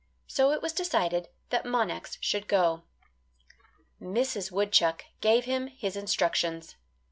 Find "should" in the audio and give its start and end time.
2.21-2.47